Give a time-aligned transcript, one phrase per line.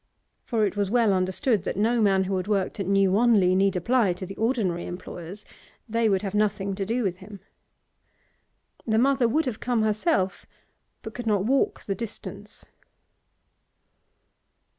[0.45, 3.75] For it was well understood that no man who had worked at New Wanley need
[3.75, 5.45] apply to the ordinary employers;
[5.87, 7.39] they would have nothing to do with him.
[8.87, 10.47] The mother would have come herself,
[11.03, 12.65] but could not walk the distance.